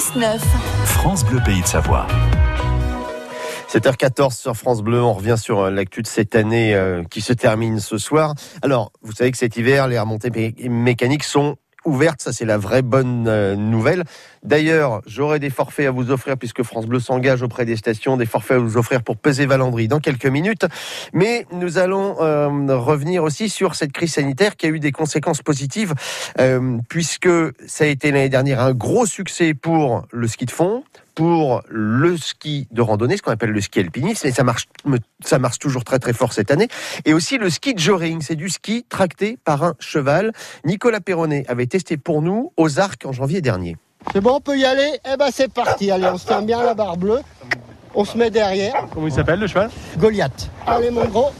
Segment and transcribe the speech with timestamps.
[0.00, 0.38] 6-9.
[0.86, 2.06] France Bleu Pays de Savoie.
[3.68, 7.34] 7h14 sur France Bleu, on revient sur euh, l'actu de cette année euh, qui se
[7.34, 8.34] termine ce soir.
[8.62, 12.20] Alors, vous savez que cet hiver, les remontées mécaniques sont ouverte.
[12.22, 14.04] Ça, c'est la vraie bonne euh, nouvelle.
[14.42, 18.26] D'ailleurs, j'aurai des forfaits à vous offrir puisque France Bleu s'engage auprès des stations, des
[18.26, 20.66] forfaits à vous offrir pour peser Valandry dans quelques minutes.
[21.12, 25.42] Mais nous allons euh, revenir aussi sur cette crise sanitaire qui a eu des conséquences
[25.42, 25.94] positives
[26.38, 27.28] euh, puisque
[27.66, 30.84] ça a été l'année dernière un gros succès pour le ski de fond,
[31.14, 34.68] pour le ski de randonnée, ce qu'on appelle le ski ça marche,
[35.22, 36.68] ça marche toujours très très fort cette année.
[37.04, 40.32] Et aussi le ski de joring, c'est du ski tracté par un cheval.
[40.64, 43.76] Nicolas Perronnet avait testé pour nous aux Arcs en janvier dernier.
[44.12, 46.62] C'est bon, on peut y aller Eh ben c'est parti, allez, on se tient bien
[46.62, 47.20] la barre bleue.
[47.94, 48.86] On se met derrière.
[48.92, 49.70] Comment il s'appelle le cheval?
[49.98, 50.48] Goliath.
[50.66, 51.30] Allez mon gros.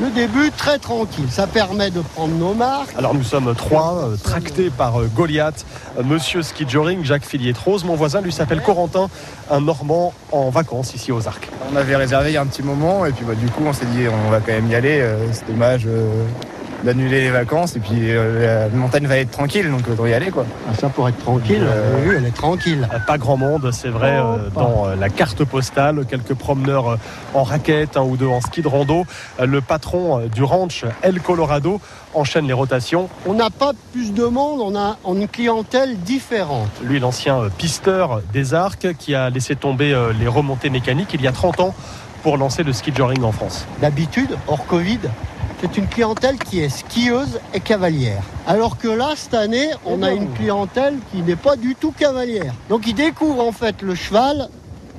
[0.00, 2.94] Le début très tranquille, ça permet de prendre nos marques.
[2.96, 5.66] Alors nous sommes trois, euh, tractés par euh, Goliath,
[5.98, 7.84] euh, Monsieur Ski Joring, Jacques Fillier-Rose.
[7.84, 9.10] Mon voisin lui s'appelle Corentin,
[9.50, 11.50] un Normand en vacances ici aux Arcs.
[11.70, 13.74] On avait réservé il y a un petit moment et puis bah, du coup on
[13.74, 15.06] s'est dit on va quand même y aller.
[15.32, 15.86] c'est dommage
[16.84, 20.30] d'annuler les vacances et puis la montagne va être tranquille donc on va y aller
[20.30, 20.44] quoi.
[20.68, 22.16] Ah, ça pour être tranquille, euh...
[22.16, 22.88] elle est tranquille.
[23.06, 26.98] Pas grand monde, c'est vrai, oh, dans la carte postale, quelques promeneurs
[27.34, 29.04] en raquette, un ou deux en ski de rando.
[29.44, 31.80] Le patron du ranch El Colorado
[32.14, 33.08] enchaîne les rotations.
[33.26, 36.70] On n'a pas plus de monde, on a une clientèle différente.
[36.82, 41.32] Lui, l'ancien pisteur des arcs qui a laissé tomber les remontées mécaniques il y a
[41.32, 41.74] 30 ans
[42.22, 43.66] pour lancer le ski joring en France.
[43.80, 45.00] D'habitude, hors Covid,
[45.60, 48.22] c'est une clientèle qui est skieuse et cavalière.
[48.46, 52.54] Alors que là, cette année, on a une clientèle qui n'est pas du tout cavalière.
[52.68, 54.48] Donc ils découvrent en fait le cheval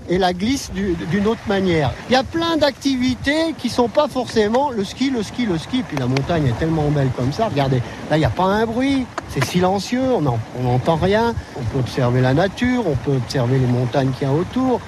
[0.09, 1.91] et la glisse d'une autre manière.
[2.09, 5.83] Il y a plein d'activités qui sont pas forcément le ski, le ski, le ski.
[5.87, 7.47] Puis la montagne est tellement belle comme ça.
[7.47, 11.33] Regardez, là il n'y a pas un bruit, c'est silencieux, on n'entend rien.
[11.55, 14.79] On peut observer la nature, on peut observer les montagnes qu'il y a autour.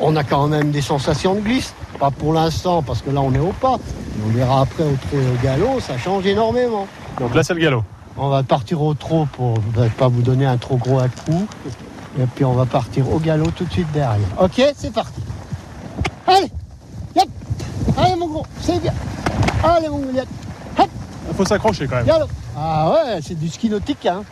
[0.00, 1.74] On a quand même des sensations de glisse.
[2.02, 3.78] Pas pour l'instant, parce que là on est au pas.
[4.26, 6.88] On verra après au trot au galop, ça change énormément.
[7.20, 7.84] Donc là c'est le galop.
[8.16, 11.46] On va partir au trot pour ne pas vous donner un trop gros à-coup.
[12.18, 14.18] Et puis on va partir au galop tout de suite derrière.
[14.40, 15.20] Ok, c'est parti.
[16.26, 16.50] Allez,
[17.14, 17.28] yep.
[17.96, 18.94] Allez mon gros, c'est bien.
[19.62, 20.26] Allez mon Goliath.
[20.80, 22.06] Il faut s'accrocher quand même.
[22.06, 22.26] Galop.
[22.58, 24.06] Ah ouais, c'est du ski nautique.
[24.06, 24.24] Hein.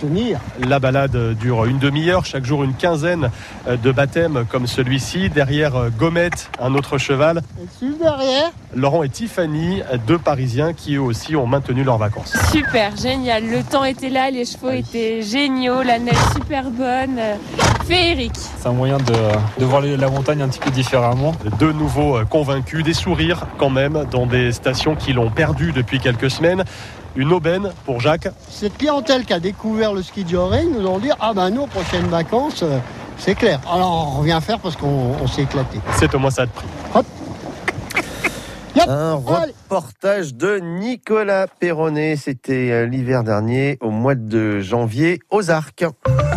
[0.00, 0.38] Tenir.
[0.66, 3.30] La balade dure une demi-heure, chaque jour une quinzaine
[3.66, 5.30] de baptêmes comme celui-ci.
[5.30, 7.42] Derrière Gomet, un autre cheval.
[7.82, 12.36] Et derrière Laurent et Tiffany, deux Parisiens qui eux aussi ont maintenu leurs vacances.
[12.52, 13.44] Super, génial.
[13.46, 17.18] Le temps était là, les chevaux étaient géniaux, la neige super bonne,
[17.88, 18.36] féerique.
[18.36, 19.14] C'est un moyen de,
[19.58, 21.32] de voir la montagne un petit peu différemment.
[21.58, 26.30] De nouveau convaincus, des sourires quand même dans des stations qui l'ont perdu depuis quelques
[26.30, 26.64] semaines
[27.16, 28.28] une aubaine pour Jacques.
[28.50, 31.66] Cette clientèle qui a découvert le ski de joring nous ont dit ah ben nous
[31.66, 32.62] prochaines vacances
[33.16, 33.58] c'est clair.
[33.66, 35.78] Alors on revient faire parce qu'on s'est éclaté.
[35.96, 36.68] C'est au moins ça de prix.
[36.94, 37.06] Hop.
[38.86, 45.84] Un reportage de Nicolas Perronnet, c'était l'hiver dernier au mois de janvier aux Arcs.